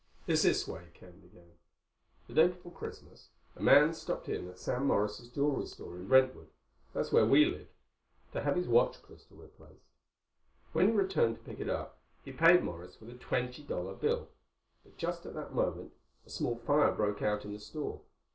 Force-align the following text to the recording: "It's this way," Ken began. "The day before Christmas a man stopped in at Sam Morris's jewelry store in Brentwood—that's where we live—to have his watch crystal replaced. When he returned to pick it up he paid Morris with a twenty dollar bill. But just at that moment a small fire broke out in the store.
"It's 0.25 0.41
this 0.41 0.67
way," 0.67 0.87
Ken 0.95 1.19
began. 1.19 1.51
"The 2.27 2.33
day 2.33 2.47
before 2.47 2.71
Christmas 2.71 3.29
a 3.55 3.61
man 3.61 3.93
stopped 3.93 4.27
in 4.29 4.49
at 4.49 4.57
Sam 4.57 4.87
Morris's 4.87 5.29
jewelry 5.29 5.67
store 5.67 5.95
in 5.95 6.07
Brentwood—that's 6.07 7.11
where 7.11 7.23
we 7.27 7.45
live—to 7.45 8.41
have 8.41 8.55
his 8.55 8.67
watch 8.67 8.99
crystal 9.03 9.37
replaced. 9.37 9.91
When 10.73 10.87
he 10.87 10.95
returned 10.95 11.35
to 11.35 11.43
pick 11.43 11.59
it 11.59 11.69
up 11.69 11.99
he 12.25 12.31
paid 12.31 12.63
Morris 12.63 12.99
with 12.99 13.11
a 13.11 13.19
twenty 13.19 13.61
dollar 13.61 13.93
bill. 13.93 14.29
But 14.83 14.97
just 14.97 15.27
at 15.27 15.35
that 15.35 15.53
moment 15.53 15.93
a 16.25 16.31
small 16.31 16.55
fire 16.55 16.91
broke 16.91 17.21
out 17.21 17.45
in 17.45 17.53
the 17.53 17.59
store. 17.59 18.01